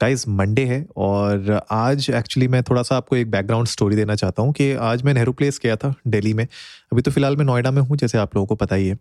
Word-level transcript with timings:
Guys 0.00 0.26
Monday 0.28 0.64
है 0.64 0.86
और 0.96 1.60
आज 1.70 2.08
एक्चुअली 2.10 2.46
मैं 2.48 2.62
थोड़ा 2.62 2.82
सा 2.82 2.96
आपको 2.96 3.16
एक 3.16 3.30
बैकग्राउंड 3.30 3.66
स्टोरी 3.68 3.96
देना 3.96 4.14
चाहता 4.14 4.42
हूँ 4.42 4.52
कि 4.52 4.70
आज 4.72 5.02
मैं 5.02 5.14
नेहरू 5.14 5.32
प्लेस 5.32 5.60
गया 5.62 5.76
था 5.76 5.92
दिल्ली 6.06 6.32
में। 6.34 6.44
अभी 6.92 7.02
तो 7.02 7.10
फ़िलहाल 7.10 7.36
मैं 7.36 7.44
नोएडा 7.44 7.70
में 7.70 7.80
हूँ 7.82 7.96
जैसे 7.96 8.18
आप 8.18 8.36
लोगों 8.36 8.46
को 8.46 8.54
पता 8.54 8.76
ही 8.76 8.88
है। 8.88 8.98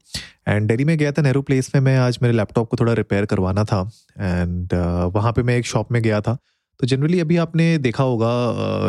एंड 0.47 0.67
दिल्ली 0.67 0.85
में 0.85 0.97
गया 0.97 1.11
था 1.11 1.21
नेहरू 1.21 1.41
प्लेस 1.41 1.71
में 1.75 1.81
मैं 1.81 1.97
आज 1.97 2.19
मेरे 2.21 2.33
लैपटॉप 2.33 2.69
को 2.69 2.77
थोड़ा 2.77 2.93
रिपेयर 2.93 3.25
करवाना 3.25 3.63
था। 3.63 3.79
एंड 4.19 4.67
uh, 4.67 5.15
वहाँ 5.15 5.33
पर 5.33 5.43
मैं 5.43 5.57
एक 5.57 5.65
शॉप 5.65 5.91
में 5.91 6.01
गया 6.01 6.21
था। 6.21 6.37
तो 6.79 6.87
जनरली 6.87 7.19
अभी 7.19 7.37
आपने 7.37 7.77
देखा 7.77 8.03
होगा 8.03 8.29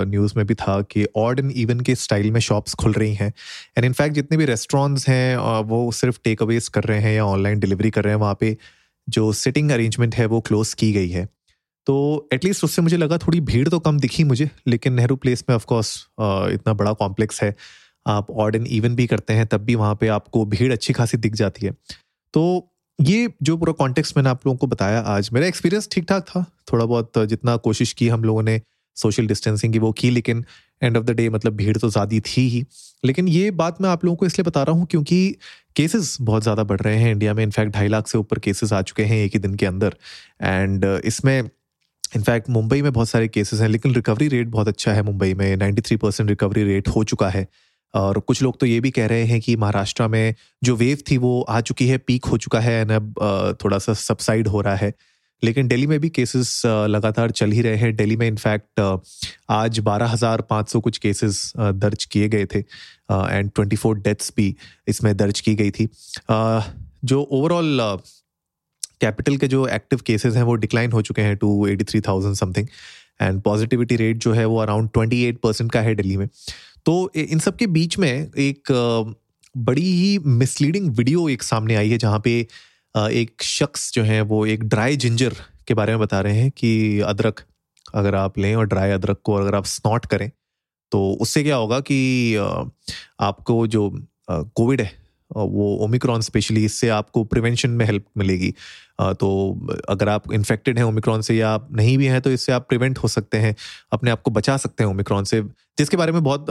न्यूज़ 0.05 0.33
में 0.37 0.47
भी 0.47 0.55
था 0.55 0.81
कि 0.83 1.07
ऑड 1.17 1.39
एंड 1.39 1.53
इवन 1.53 1.81
के 1.81 1.95
स्टाइल 1.95 2.31
में 2.31 2.41
शॉप्स 2.41 2.75
खुल 2.75 2.93
रही 2.93 3.15
हैं। 3.15 3.33
एंड 3.79 3.85
इनफैक्ट 3.85 4.15
जितने 4.15 4.39
भी 4.39 4.45
रेस्टोरेंट्स 4.45 5.09
हैं 5.09 5.37
वो 5.63 5.91
सिर्फ़ 5.93 6.19
टेक 6.25 6.43
अवेज 6.43 6.69
कर 6.69 6.85
रहे 6.85 7.01
हैं 7.01 7.17
या 7.17 7.25
ऑनलाइन 7.25 7.61
डिलीवरी 7.61 7.91
कर 7.91 8.05
रहे 8.05 8.15
हैं 8.15 8.21
वहाँ 8.21 8.37
पे 8.41 8.57
जो 9.09 9.33
सिटिंग 9.33 9.71
अरेंजमेंट 9.71 10.15
है 10.15 10.27
वो 10.27 10.41
क्लोज 10.41 10.75
की 10.75 10.93
गई 10.93 11.09
है। 11.09 11.29
तो 11.87 12.29
एटलीस्ट 12.33 12.65
उससे 12.65 12.83
मुझे 12.83 12.97
लगा 12.97 13.19
थोड़ी 13.19 13.41
भीड़ 13.43 13.69
तो 13.69 13.79
कम 13.81 13.99
दिखी 13.99 14.25
मुझे, 14.25 14.49
लेकिन 14.67 14.93
नेहरू 14.93 15.17
प्लेस 15.17 15.45
में 15.49 15.55
ऑफकोर्स 15.57 15.97
इतना 16.21 16.73
बड़ा 16.75 16.93
कॉम्प्लेक्स 16.95 17.43
है। 17.43 17.55
आप 18.07 18.31
ऑड 18.33 18.57
एंड 18.57 18.67
इवन 18.69 18.95
भी 18.95 19.07
करते 19.07 19.33
हैं, 19.35 19.47
तब 19.47 19.61
भी 19.61 19.75
वहाँ 19.75 19.95
पे 19.95 20.09
आपको 20.09 20.45
भीड़ 20.47 20.73
अच्छी 20.73 20.93
खासी 20.93 21.17
दिख 21.19 21.35
जाती 21.35 21.67
है। 21.67 21.73
तो 22.35 22.73
ये 22.99 23.29
जो 23.43 23.57
पूरा 23.57 23.73
कॉन्टेक्स्ट 23.75 24.17
मैंने 24.17 24.31
आप 24.31 24.47
लोगों 24.47 24.57
को 24.59 24.67
बताया 24.67 25.01
आज, 25.01 25.29
मेरा 25.33 25.47
एक्सपीरियंस 25.47 25.89
ठीक 25.93 26.05
ठाक 26.09 26.25
था। 26.25 26.45
थोड़ा 26.73 26.85
बहुत 26.85 27.19
जितना 27.29 27.57
कोशिश 27.59 27.93
की 27.93 28.09
हम 28.09 28.25
लोगों 28.25 28.43
ने 28.43 28.61
सोशल 28.97 29.27
डिस्टेंसिंग 29.27 29.73
की 29.73 29.79
वो 29.79 29.93
की, 29.93 30.11
लेकिन 30.11 30.45
एंड 30.83 30.97
ऑफ़ 30.97 31.05
द 31.05 31.11
डे 31.11 31.29
मतलब 31.29 31.57
भीड़ 31.57 31.77
तो 31.77 31.89
ज़्यादा 31.91 32.19
थी 32.27 32.49
ही। 32.49 32.65
लेकिन 33.05 33.29
ये 33.29 33.51
बात 33.53 33.81
मैं 33.81 33.89
आप 33.91 34.05
लोगों 34.05 34.17
को 34.17 34.27
इसलिए 34.27 34.45
बता 34.45 34.63
रहा 34.63 34.77
हूँ 34.77 34.87
क्योंकि 34.87 35.37
केसेस 35.77 36.17
बहुत 36.21 36.43
ज़्यादा 36.43 36.63
बढ़ 36.65 36.81
रहे 36.81 36.97
हैं। 36.97 37.11
इंडिया 37.13 37.35
में 37.35 37.43
इनफैक्ट 37.45 37.73
ढाई 37.75 37.89
लाख 37.89 38.07
से 38.07 38.19
ऊपर 38.19 38.39
केसेस 38.39 38.73
आ 38.73 38.83
चुके 38.83 39.05
हैं 39.05 39.17
एक 39.17 39.33
ही 39.33 39.39
दिन 39.39 39.55
के 39.55 39.67
अंदर। 39.67 39.97
एंड 40.43 40.85
इसमें 41.05 41.51
इनफैक्ट 42.13 42.49
मुंबई 42.51 42.83
में 42.83 42.93
बहुत 42.93 43.09
सारे 43.09 43.29
केसेस 43.29 43.61
हैं, 43.61 43.69
लेकिन 43.69 43.95
रिकवरी 43.95 44.29
रेट 44.29 44.49
बहुत 44.49 44.69
अच्छा 44.69 44.93
है 44.93 45.03
मुंबई 45.03 45.35
में। 45.35 45.57
93 45.57 45.97
परसेंट 45.97 46.29
रिकवरी 46.31 46.65
रेट 46.65 46.89
हो 46.89 47.05
चुका 47.05 47.29
है। 47.29 47.47
और 47.95 48.19
कुछ 48.21 48.43
लोग 48.43 48.59
तो 48.61 48.67
ये 48.67 48.81
भी 48.81 48.91
कह 48.91 49.07
रहे 49.07 49.25
हैं 49.25 49.41
कि 49.41 49.55
महाराष्ट्र 49.57 50.07
में 50.09 50.35
जो 50.65 50.75
वेव 50.77 50.99
थी, 51.11 51.17
वो 51.17 51.41
आ 51.43 51.61
चुकी 51.61 51.87
है 51.89 51.99
पीक 51.99 52.25
हो 52.25 52.37
चुका 52.39 52.61
है 52.61 52.81
एंड 52.81 52.93
अब 52.93 53.57
थोड़ा 53.65 53.79
सा 53.79 53.95
सबसाइड 53.95 54.49
हो 54.49 54.61
रहा 54.61 54.75
है। 54.77 54.93
लेकिन 55.43 55.69
दिल्ली 55.69 55.87
में 55.87 55.99
भी 56.01 56.09
केसेस 56.09 56.63
लगातार 56.67 57.31
चल 57.31 57.53
ही 57.53 57.63
रहे 57.63 57.77
हैं। 57.77 57.95
दिल्ली 57.97 58.17
में 58.17 58.27
इनफैक्ट 58.29 58.81
आज 59.51 59.79
बारह 59.79 60.07
हज़ार 60.07 60.41
पाँच 60.41 60.69
सौ 60.69 60.81
कुछ 60.81 60.99
केसेस 60.99 61.53
दर्ज 61.57 62.05
किए 62.05 62.29
गए 62.29 62.47
थे। 62.47 62.59
एंड 62.59 63.51
ट्वेंटी 63.55 63.77
फोर 63.77 63.99
डेथ्स 63.99 64.33
भी 64.37 64.55
इसमें 64.89 65.17
दर्ज 65.17 65.41
की 65.41 65.55
गई 65.55 65.71
थी। 65.71 65.89
जो 66.31 67.23
ओवरऑल 67.23 67.81
कैपिटल 69.01 69.37
के 69.37 69.49
जो 69.49 69.67
एक्टिव 69.67 70.01
केसेस 70.07 70.37
हैं 70.37 70.43
वो 70.43 70.55
डिक्लाइन 70.55 70.93
हो 70.93 71.03
चुके 71.03 71.23
हैं 71.23 71.37
two 71.37 71.67
eighty 71.67 71.85
three 71.85 72.01
thousand 72.01 72.35
something 72.35 72.69
and 73.23 73.41
positivity 73.43 73.97
rate 73.97 74.17
जो 74.17 74.33
है 74.33 74.45
वो 74.45 74.59
अराउंड 74.59 74.91
ट्वेंटी 74.91 75.25
एट 75.25 75.41
परसेंट 75.41 75.73
का 75.73 75.81
है 75.81 75.95
दिल्ली 75.95 76.17
में। 76.17 76.29
तो 76.85 77.13
इन 77.15 77.39
सब 77.39 77.57
के 77.57 77.67
बीच 77.67 77.99
में 77.99 78.31
एक 78.39 78.73
बड़ी 79.57 79.93
ही 79.93 80.19
मिसलीडिंग 80.19 80.91
वीडियो 80.97 81.29
एक 81.29 81.43
सामने 81.43 81.75
आई 81.75 81.91
है 81.91 81.99
जहाँ 81.99 82.21
पे 82.25 82.47
एक 82.97 83.43
शख्स 83.43 83.93
जो 83.95 84.03
है 84.03 84.21
वो 84.21 84.47
एक 84.47 84.65
ड्राई 84.65 84.97
जिंजर 84.97 85.35
के 85.69 85.75
बारे 85.75 85.93
में 85.93 86.01
बता 86.01 86.21
रहे 86.21 86.41
हैं 86.41 86.51
कि 86.51 87.01
अदरक 87.01 87.41
अगर 87.95 88.15
आप 88.15 88.39
लें 88.39 88.55
और 88.55 88.67
ड्राई 88.67 88.91
अदरक 88.91 89.21
को 89.25 89.35
अगर 89.35 89.55
आप 89.55 89.65
स्नॉट 89.65 90.07
करें 90.07 90.31
तो 90.93 91.13
उससे 91.21 91.43
क्या 91.43 91.57
होगा 91.57 91.81
कि 91.81 92.37
आपको 93.21 93.67
जो 93.67 94.07
कोविड 94.31 94.81
है 94.81 95.00
वो 95.33 95.75
ओमिक्रॉन 95.85 96.21
स्पेशली 96.21 96.65
इससे 96.65 96.89
आपको 96.91 97.25
प्रिवेंशन 97.25 97.71
में 97.71 97.85
हेल्प 97.87 98.05
मिलेगी। 98.19 98.51
तो 99.01 99.29
अगर 99.89 100.09
आप 100.09 100.33
इन्फेक्टेड 100.35 100.79
हैं 100.79 100.85
ओमिक्रॉन 100.85 101.21
से 101.23 101.37
या 101.37 101.51
आप 101.51 101.69
नहीं 101.73 101.97
भी 101.99 102.07
हैं 102.07 102.21
तो 102.21 102.31
इससे 102.33 102.53
आप 102.53 102.69
प्रिवेंट 102.69 102.99
हो 102.99 103.09
सकते 103.09 103.39
हैं, 103.39 103.55
अपने 103.93 104.11
आप 104.11 104.23
को 104.23 104.31
बचा 104.31 104.57
सकते 104.57 104.85
हैं 104.85 104.91
ओमिक्रॉन 104.91 105.25
से, 105.25 105.41
जिसके 105.79 105.97
बारे 105.97 106.13
में 106.13 106.23
बहुत 106.23 106.47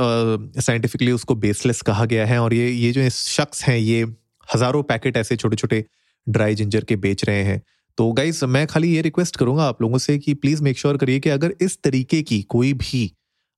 साइंटिफिकली 0.60 1.12
उसको 1.12 1.36
बेसलेस 1.38 1.82
कहा 1.82 2.06
गया 2.06 2.26
है 2.26 2.40
और 2.40 2.54
ये 2.54 2.70
ये 2.70 2.92
जो 2.92 3.10
शख्स 3.10 3.64
हैं, 3.64 3.78
ये 3.78 4.02
हज़ारों 4.48 4.84
पैकेट 4.84 5.18
ऐसे 5.18 5.36
छोटे 5.36 5.56
छोटे 5.56 5.84
ड्राई 6.28 6.56
जिंजर 6.56 6.84
के 6.84 6.96
बेच 6.98 7.24
रहे 7.26 7.44
हैं। 7.44 7.62
तो 7.98 8.12
गाइज़ 8.14 8.44
मैं 8.48 8.66
खाली 8.68 8.90
ये 8.90 9.02
रिक्वेस्ट 9.02 9.36
करूँगा 9.36 9.64
आप 9.64 9.82
लोगों 9.82 9.98
से 9.98 10.18
कि 10.18 10.34
प्लीज़ 10.36 10.64
मेक 10.64 10.78
श्योर 10.80 10.98
करिए 10.98 11.20
कि 11.20 11.30
अगर 11.30 11.54
इस 11.62 11.78
तरीके 11.84 12.22
की 12.22 12.42
कोई 12.50 12.74
भी 12.76 13.12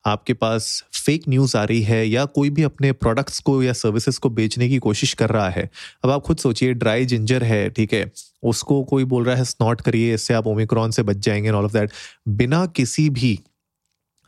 आपके 0.05 0.33
पास 0.33 0.83
फेक 1.05 1.23
न्यूज़ 1.29 1.57
आ 1.57 1.63
रही 1.63 1.81
है 1.81 2.07
या 2.07 2.25
कोई 2.25 2.49
भी 2.49 2.63
अपने 2.63 2.91
प्रोडक्ट्स 2.91 3.39
को 3.39 3.63
या 3.63 3.73
सर्विसेज़ 3.73 4.19
को 4.19 4.29
बेचने 4.29 4.69
की 4.69 4.77
कोशिश 4.77 5.13
कर 5.13 5.29
रहा 5.29 5.49
है 5.49 5.69
अब 6.03 6.09
आप 6.09 6.21
खुद 6.21 6.37
सोचिए 6.37 6.73
ड्राई 6.73 7.05
जिंजर 7.05 7.43
है 7.43 7.69
ठीक 7.69 7.93
है 7.93 8.11
उसको 8.43 8.83
कोई 8.83 9.03
बोल 9.03 9.25
रहा 9.25 9.35
है 9.35 9.43
स्नॉट 9.43 9.81
करिए 9.81 10.13
इससे 10.13 10.33
आप 10.33 10.47
ओमिक्रॉन 10.47 10.91
से 10.91 11.03
बच 11.03 11.17
जाएँगे 11.17 11.49
ऑल 11.49 11.65
ऑफ़ 11.65 11.73
दैट 11.73 11.91
बिना 12.27 12.65
किसी 12.65 13.09
भी 13.09 13.39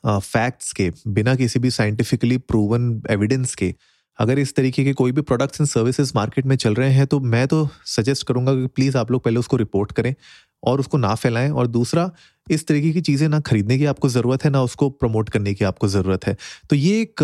फैक्ट्स 0.06 0.70
uh, 0.70 0.78
के 0.78 0.92
बिना 1.08 1.36
किसी 1.36 1.60
भी 1.60 1.70
साइंटिफिकली 1.70 2.38
प्रूवन 2.38 3.04
एविडेंस 3.10 3.56
के 3.56 3.76
अगर 4.20 4.40
इस 4.40 4.56
तरीके 4.56 4.84
के 4.84 4.94
कोई 4.94 5.12
भी 5.12 5.22
प्रोडक्ट्स 5.22 5.62
एंड 5.62 5.70
सर्विसेज़ 5.70 6.12
मार्केट 6.16 6.46
में 6.46 6.56
चल 6.56 6.74
रहे 6.74 6.92
हैं 6.92 7.08
तो 7.08 7.20
मैं 7.20 7.48
तो 7.48 7.70
सजेस्ट 7.86 8.28
करूँगा 8.28 8.54
कि 8.54 8.68
प्लीज़ 8.68 8.98
आप 8.98 9.12
लोग 9.12 9.24
पहले 9.24 9.40
उसको 9.40 9.58
रिपोर्ट 9.58 9.92
करें। 9.92 10.16
और 10.64 10.80
उसको 10.80 10.98
ना 10.98 11.14
फैलाएँ। 11.16 11.50
और 11.52 11.68
दूसरा, 11.70 12.10
इस 12.48 12.66
तरीके 12.68 12.92
की 12.92 13.02
चीज़ें 13.02 13.28
ना 13.30 13.40
खरीदने 13.42 13.78
की 13.78 13.86
आपको 13.86 14.10
ज़रूरत 14.10 14.44
है, 14.46 14.52
ना 14.52 14.62
उसको 14.64 14.90
प्रमोट 14.92 15.30
करने 15.30 15.54
की 15.54 15.66
आपको 15.66 15.88
ज़रूरत 15.90 16.26
है। 16.28 16.36
तो 16.70 16.76
ये 16.76 17.02
एक 17.02 17.24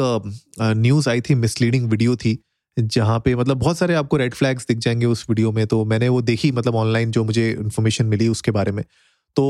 न्यूज़ 0.62 1.10
आई 1.10 1.22
थी 1.22 1.36
मिसलीडिंग 1.38 1.90
वीडियो 1.90 2.16
थी, 2.16 2.38
जहाँ 2.78 3.20
पे 3.20 3.36
मतलब 3.36 3.58
बहुत 3.58 3.78
सारे 3.78 3.94
आपको 3.96 4.18
रेड 4.18 4.34
फ्लैग्स 4.34 4.66
दिख 4.68 4.78
जाएँगे 4.78 5.06
उस 5.08 5.26
वीडियो 5.30 5.52
में। 5.52 5.66
तो 5.68 5.84
मैंने 5.86 6.10
वो 6.10 6.22
देखी 6.24 6.52
मतलब 6.52 6.76
ऑनलाइन 6.76 7.12
जो 7.12 7.24
मुझे 7.24 7.50
इन्फॉर्मेशन 7.52 8.06
मिली 8.06 8.28
उसके 8.28 8.52
बारे 8.52 8.72
में। 8.72 8.84
तो 9.36 9.46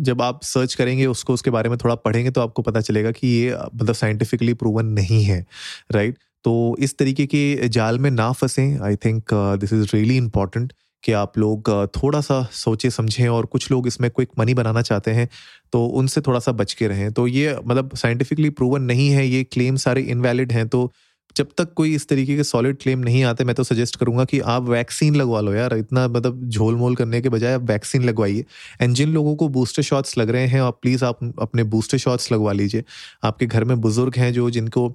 जब 0.00 0.22
आप 0.22 0.40
सर्च 0.42 0.74
करेंगे 0.74 1.06
उसको, 1.06 1.34
उसके 1.34 1.50
बारे 1.50 1.68
में 1.68 1.76
थोड़ा 1.78 1.94
पढ़ेंगे 1.96 2.30
तो 2.30 2.40
आपको 2.40 2.62
पता 2.62 2.80
चलेगा 2.80 3.10
कि 3.10 3.28
ये 3.28 3.56
मतलब 3.74 3.94
साइंटिफिकली 3.94 4.54
प्रूवन 4.54 4.86
नहीं 4.92 5.22
है 5.24 5.44
राइट 5.92 6.18
तो 6.44 6.54
इस 6.78 6.96
तरीके 6.98 7.26
के 7.26 7.68
जाल 7.68 7.98
में 7.98 8.10
ना 8.10 8.30
फंसें। 8.32 8.78
I 8.80 8.96
think 8.96 9.34
this 9.60 9.72
is 9.72 9.86
really 9.94 10.16
important 10.16 10.72
कि 11.04 11.12
आप 11.14 11.38
लोग 11.38 11.70
थोड़ा 11.96 12.20
सा 12.20 12.42
सोचे, 12.54 12.90
समझें 12.90 13.28
और 13.28 13.46
कुछ 13.46 13.70
लोग 13.70 13.86
इसमें 13.86 14.10
क्विक 14.10 14.28
मनी 14.38 14.54
बनाना 14.54 14.82
चाहते 14.82 15.10
हैं 15.10 15.28
तो 15.72 15.84
उनसे 15.86 16.20
थोड़ा 16.20 16.38
सा 16.40 16.52
बच 16.54 16.72
के 16.72 16.88
रहें। 16.88 17.10
तो 17.12 17.26
ये 17.26 17.56
मतलब 17.66 17.96
साइंटिफिकली 17.96 18.50
प्रूवन 18.52 18.82
नहीं 18.84 19.08
है, 19.10 19.26
ये 19.26 19.44
क्लेम 19.44 19.76
सारे 19.78 20.02
इनवैलिड 20.02 20.52
हैं 20.52 20.68
तो 20.68 20.90
जब 21.36 21.48
तक 21.58 21.72
कोई 21.74 21.94
इस 21.94 22.06
तरीके 22.08 22.34
के 22.36 22.44
सॉलिड 22.44 22.76
क्लेम 22.78 22.98
नहीं 23.00 23.22
आते, 23.24 23.44
मैं 23.44 23.54
तो 23.54 23.64
सजेस्ट 23.64 23.96
करूँगा 23.96 24.24
कि 24.24 24.40
आप 24.40 24.62
वैक्सीन 24.62 25.14
लगवा 25.16 25.40
लो 25.40 25.52
यार, 25.54 25.74
इतना 25.74 26.06
मतलब 26.08 26.42
झोल 26.46 26.74
मोल 26.76 26.96
करने 26.96 27.20
के 27.20 27.28
बजाय 27.28 27.54
आप 27.54 27.62
वैक्सीन 27.62 28.02
लगवाइए। 28.04 28.44
एंड 28.80 28.94
जिन 28.94 29.12
लोगों 29.12 29.34
को 29.36 29.48
बूस्टर 29.48 29.82
शॉट्स 29.82 30.16
लग 30.18 30.30
रहे 30.30 30.46
हैं, 30.46 30.60
आप 30.60 30.78
प्लीज़ 30.82 31.04
आप 31.04 31.18
अपने 31.40 31.62
बूस्टर 31.64 31.98
शॉट्स 31.98 32.32
लगवा 32.32 32.52
लीजिए। 32.52 32.84
आपके 33.24 33.46
घर 33.46 33.64
में 33.64 33.80
बुज़ुर्ग 33.80 34.16
हैं 34.16 34.32
जो, 34.32 34.50
जिनको 34.50 34.88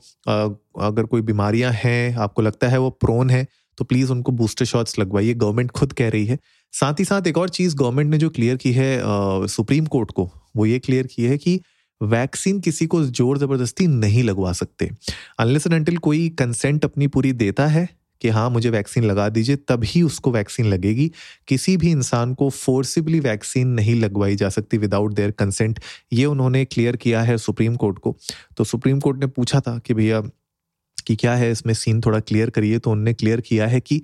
अगर 0.79 1.05
कोई 1.05 1.21
बीमारियाँ 1.23 1.71
हैं, 1.75 2.15
आपको 2.15 2.41
लगता 2.41 2.67
है 2.67 2.77
वो 2.77 2.89
प्रोन 2.91 3.29
है 3.29 3.45
तो 3.77 3.85
प्लीज़ 3.85 4.11
उनको 4.11 4.31
बूस्टर 4.33 4.65
शॉट्स 4.65 4.99
लगवाइए 4.99 5.33
गवर्नमेंट 5.35 5.71
खुद 5.71 5.93
कह 5.93 6.09
रही 6.09 6.25
है। 6.25 6.37
साथ 6.73 6.99
ही 6.99 7.05
साथ 7.05 7.27
एक 7.27 7.37
और 7.37 7.49
चीज़ 7.49 7.75
गवर्नमेंट 7.75 8.09
ने 8.11 8.17
जो 8.17 8.29
क्लियर 8.29 8.57
की 8.57 8.71
है 8.73 8.95
आ, 8.97 9.45
सुप्रीम 9.47 9.85
कोर्ट 9.85 10.11
को 10.11 10.29
वो 10.55 10.65
ये 10.65 10.79
क्लियर 10.79 11.07
की 11.07 11.23
है 11.23 11.37
कि 11.37 11.59
वैक्सीन 12.01 12.59
किसी 12.59 12.85
को 12.87 13.03
ज़ोर 13.03 13.37
ज़बरदस्ती 13.37 13.87
नहीं 13.87 14.23
लगवा 14.23 14.51
सकते। 14.53 14.89
अनलेस 15.39 15.67
एंड 15.67 15.97
कोई 15.99 16.27
कंसेंट 16.29 16.85
अपनी 16.85 17.07
पूरी 17.07 17.31
देता 17.33 17.67
है 17.67 17.87
कि 18.21 18.29
हाँ 18.29 18.49
मुझे 18.49 18.69
वैक्सीन 18.69 19.03
लगा 19.03 19.27
दीजिए 19.29 19.55
तभी 19.69 20.01
उसको 20.01 20.31
वैक्सीन 20.31 20.65
लगेगी। 20.65 21.11
किसी 21.47 21.75
भी 21.77 21.91
इंसान 21.91 22.33
को 22.33 22.49
फोर्सिबली 22.49 23.19
वैक्सीन 23.19 23.67
नहीं 23.69 23.95
लगवाई 23.95 24.35
जा 24.35 24.49
सकती 24.49 24.77
विदाउट 24.77 25.13
देयर 25.13 25.31
कंसेंट 25.31 25.79
ये 26.13 26.25
उन्होंने 26.25 26.63
क्लियर 26.65 26.95
किया 26.95 27.21
है 27.21 27.37
सुप्रीम 27.37 27.75
कोर्ट 27.75 27.99
को। 27.99 28.15
तो 28.57 28.63
सुप्रीम 28.63 28.99
कोर्ट 28.99 29.19
ने 29.19 29.27
पूछा 29.27 29.59
था 29.59 29.77
कि 29.77 29.93
भैया 29.93 30.21
कि 31.07 31.15
क्या 31.15 31.35
है 31.35 31.51
इसमें 31.51 31.73
सीन 31.73 32.01
थोड़ा 32.01 32.19
क्लियर 32.21 32.49
करिए 32.49 32.79
तो 32.79 32.91
उनने 32.91 33.13
क्लियर 33.13 33.41
किया 33.41 33.67
है 33.67 33.79
कि 33.81 34.01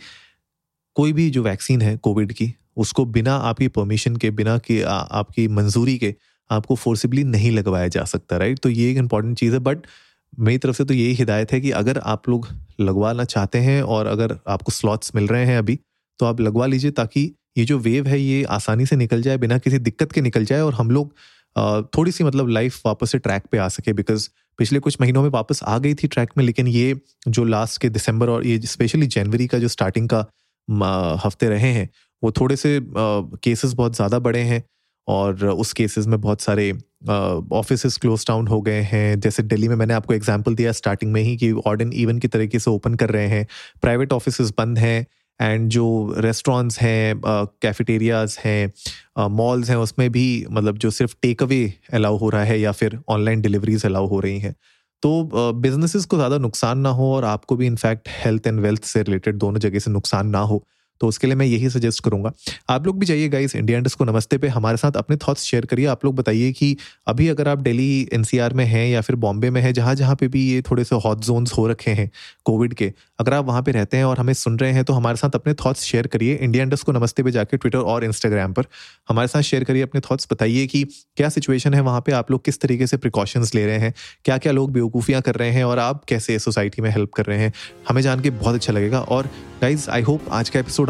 कोई 0.95 1.13
भी 1.13 1.29
जो 1.29 1.43
वैक्सीन 1.43 1.81
है 1.81 1.95
कोविड 1.97 2.33
की 2.33 2.53
उसको 2.77 3.05
बिना 3.07 3.35
आपकी 3.45 3.67
परमिशन 3.67 4.15
के 4.15 4.31
बिना 4.31 4.57
की 4.57 4.81
आ, 4.81 4.91
आपकी 4.91 5.47
मंजूरी 5.49 5.97
के 5.97 6.15
आपको 6.49 6.75
फोर्सिबली 6.75 7.23
नहीं 7.25 7.51
लगवाया 7.51 7.87
जा 7.87 8.03
सकता 8.05 8.37
राइट 8.37 8.59
तो 8.59 8.69
ये 8.69 8.89
एक 8.91 8.97
इंपॉर्टेंट 8.97 9.37
चीज़ 9.37 9.53
है 9.53 9.59
बट 9.59 9.87
मेरी 10.39 10.57
तरफ़ 10.57 10.75
से 10.75 10.83
तो 10.85 10.93
यही 10.93 11.13
हिदायत 11.13 11.51
है 11.51 11.59
कि 11.61 11.71
अगर 11.71 11.97
आप 12.05 12.29
लोग 12.29 12.47
लगवाना 12.79 13.23
चाहते 13.25 13.59
हैं 13.59 13.81
और 13.83 14.07
अगर 14.07 14.37
आपको 14.47 14.71
स्लॉट्स 14.71 15.15
मिल 15.15 15.27
रहे 15.27 15.45
हैं 15.45 15.57
अभी 15.57 15.79
तो 16.19 16.25
आप 16.25 16.39
लगवा 16.41 16.65
लीजिए 16.65 16.91
ताकि 16.91 17.31
ये 17.57 17.65
जो 17.65 17.77
वेव 17.79 18.07
है 18.07 18.19
ये 18.19 18.43
आसानी 18.51 18.85
से 18.85 18.95
निकल 18.95 19.21
जाए 19.21 19.37
बिना 19.37 19.57
किसी 19.57 19.79
दिक्कत 19.79 20.11
के 20.11 20.21
निकल 20.21 20.45
जाए 20.45 20.61
और 20.61 20.73
हम 20.73 20.91
लोग 20.91 21.13
थोड़ी 21.55 22.11
सी 22.11 22.23
मतलब 22.23 22.49
लाइफ 22.49 22.81
वापस 22.85 23.11
से 23.11 23.17
ट्रैक 23.19 23.43
पे 23.51 23.57
आ 23.57 23.67
सके 23.69 23.93
बिकॉज़ 23.93 24.29
पिछले 24.59 24.79
कुछ 24.79 24.97
महीनों 25.01 25.21
में 25.23 25.29
वापस 25.29 25.63
आ 25.63 25.77
गई 25.77 25.93
थी 25.93 26.07
ट्रैक 26.07 26.29
में, 26.37 26.43
लेकिन 26.45 26.67
ये 26.67 26.95
जो 27.27 27.43
लास्ट 27.45 27.81
के 27.81 27.89
दिसंबर 27.89 28.29
और 28.29 28.45
ये 28.47 28.59
स्पेशली 28.67 29.07
जनवरी 29.07 29.47
का 29.47 29.59
जो 29.59 29.67
स्टार्टिंग 29.67 30.09
का 30.09 30.25
हफ़्ते 31.25 31.49
रहे 31.49 31.71
हैं, 31.71 31.89
वो 32.23 32.31
थोड़े 32.31 32.55
से 32.55 32.79
केसेस 32.87 33.73
बहुत 33.73 33.95
ज़्यादा 33.95 34.19
बढ़े 34.19 34.41
हैं 34.41 34.63
और 35.07 35.45
उस 35.45 35.73
केसेस 35.73 36.05
में 36.07 36.19
बहुत 36.21 36.41
सारे 36.41 36.71
ऑफ़िस 37.53 37.97
क्लोज 37.97 38.25
डाउन 38.27 38.47
हो 38.47 38.61
गए 38.61 38.81
हैं। 38.81 39.19
जैसे 39.19 39.43
दिल्ली 39.43 39.67
में 39.67 39.75
मैंने 39.75 39.93
आपको 39.93 40.13
एग्जांपल 40.13 40.55
दिया 40.55 40.71
स्टार्टिंग 40.71 41.11
में 41.13 41.21
ही 41.21 41.35
कि 41.37 41.49
एंड 41.49 41.93
इवन 41.93 42.19
की 42.19 42.27
तरीके 42.27 42.59
से 42.59 42.71
ओपन 42.71 42.93
कर 42.95 43.09
रहे 43.09 43.27
हैं 43.27 43.45
प्राइवेट 43.81 44.13
ऑफ़िस 44.13 44.41
बंद 44.57 44.79
हैं 44.79 45.05
एंड 45.39 45.69
जो 45.69 45.85
रेस्टोरेंट्स 46.17 46.79
हैं 46.79 47.21
कैफेटेरियाज 47.25 48.37
हैं 48.45 49.27
मॉल्स 49.31 49.69
हैं, 49.69 49.77
उसमें 49.77 50.09
भी 50.11 50.45
मतलब 50.51 50.77
जो 50.77 50.91
सिर्फ़ 50.91 51.15
टेक 51.21 51.43
अवे 51.43 51.63
अलाउ 51.93 52.17
हो 52.17 52.29
रहा 52.29 52.43
है 52.43 52.59
या 52.59 52.71
फिर 52.71 52.99
ऑनलाइन 53.09 53.41
डिलीवरीज 53.41 53.85
अलाउ 53.85 54.07
हो 54.07 54.19
रही 54.19 54.39
हैं। 54.39 54.55
तो 55.03 55.53
बिजनेसेस 55.53 56.05
को 56.05 56.17
ज़्यादा 56.17 56.37
नुकसान 56.37 56.79
ना 56.79 56.89
हो 56.91 57.13
और 57.15 57.25
आपको 57.25 57.55
भी 57.55 57.65
in fact 57.67 58.09
health 58.15 58.47
and 58.47 58.59
wealth 58.59 58.83
से 58.85 59.01
रिलेटेड 59.03 59.37
दोनों 59.37 59.59
जगह 59.59 59.79
से 59.79 59.91
नुकसान 59.91 60.27
ना 60.29 60.39
हो। 60.41 60.63
तो 61.03 61.07
उसके 61.07 61.27
लिए 61.27 61.35
मैं 61.35 61.45
यही 61.45 61.69
सजेस्ट 61.69 62.03
करूँगा। 62.03 62.31
आप 62.69 62.85
लोग 62.85 62.99
भी 62.99 63.05
जाइए 63.05 63.27
गाइस 63.29 63.55
इंडिया 63.55 63.77
इंडस्ट 63.77 63.97
को 63.97 64.05
नमस्ते 64.05 64.37
पे, 64.37 64.47
हमारे 64.47 64.77
साथ 64.77 64.97
अपने 64.97 65.15
थॉट्स 65.17 65.43
शेयर 65.43 65.65
करिए। 65.65 65.85
आप 65.85 66.05
लोग 66.05 66.15
बताइए 66.15 66.51
कि 66.51 66.75
अभी 67.07 67.27
अगर 67.27 67.47
आप 67.47 67.57
दिल्ली 67.59 68.09
एनसीआर 68.13 68.53
में 68.53 68.65
हैं 68.65 68.87
या 68.89 69.01
फिर 69.01 69.15
बॉम्बे 69.15 69.49
में 69.49 69.61
हैं 69.61 69.73
जहाँ 69.73 69.95
जहाँ 69.95 70.15
पे 70.15 70.27
भी 70.27 70.45
ये 70.45 70.61
थोड़े 70.61 70.83
से 70.83 70.95
हॉट 70.95 71.19
जोन्स 71.19 71.53
हो 71.53 71.67
रखे 71.67 71.91
हैं 71.91 72.09
कोविड 72.45 72.73
के, 72.73 72.91
अगर 73.19 73.33
आप 73.33 73.45
वहाँ 73.45 73.61
पे 73.63 73.71
रहते 73.71 73.97
हैं 73.97 74.05
और 74.05 74.19
हमें 74.19 74.33
सुन 74.33 74.57
रहे 74.59 74.71
हैं 74.71 74.83
तो 74.83 74.93
हमारे 74.93 75.17
साथ 75.17 75.35
अपने 75.35 75.53
थॉट्स 75.55 75.83
शेयर 75.83 76.07
करिए। 76.07 76.35
इंडिया 76.35 76.63
इंडस्ट 76.63 76.85
को 76.85 76.91
नमस्ते 76.91 77.23
पे 77.23 77.31
जाकर 77.31 77.57
ट्विटर 77.57 77.77
और 77.77 78.03
इंस्टाग्राम 78.03 78.53
पर 78.53 78.65
हमारे 79.09 79.27
साथ 79.27 79.41
शेयर 79.41 79.63
करिए 79.63 79.83
अपने 79.83 80.01
थॉट्स 80.01 80.27
बताइए 80.31 80.65
कि 80.67 80.83
क्या 81.17 81.29
सिचुएशन 81.29 81.73
है 81.73 81.81
वहाँ 81.81 82.01
पे? 82.01 82.11
आप 82.11 82.31
लोग 82.31 82.43
किस 82.45 82.59
तरीके 82.61 82.87
से 82.87 82.97
प्रिकॉशंस 82.97 83.55
ले 83.55 83.65
रहे 83.65 83.77
हैं? 83.77 83.93
क्या 84.25 84.37
क्या 84.37 84.51
लोग 84.51 84.71
बेवकूफ़ियाँ 84.71 85.21
कर 85.21 85.35
रहे 85.35 85.51
हैं 85.51 85.63
और 85.63 85.79
आप 85.79 86.03
कैसे 86.05 86.39
सोसाइटी 86.39 86.81
में 86.81 86.89
हेल्प 86.89 87.13
कर 87.13 87.25
रहे 87.25 87.39
हैं? 87.39 87.53
हमें 87.89 88.01
जान 88.01 88.21
के 88.21 88.29
बहुत 88.29 88.55
अच्छा 88.55 88.73
लगेगा। 88.73 88.99
और 88.99 89.29
गाइज़ 89.61 89.89
आई 89.89 90.01
होप 90.01 90.21
आज 90.31 90.49
का 90.49 90.59
एपिसोड 90.59 90.89